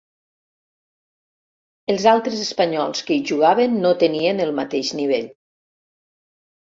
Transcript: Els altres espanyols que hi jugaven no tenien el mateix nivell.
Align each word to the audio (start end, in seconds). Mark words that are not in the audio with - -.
Els 1.93 2.07
altres 2.11 2.39
espanyols 2.45 3.05
que 3.09 3.17
hi 3.17 3.21
jugaven 3.31 3.75
no 3.83 3.91
tenien 4.05 4.41
el 4.47 4.55
mateix 4.61 4.91
nivell. 5.01 5.29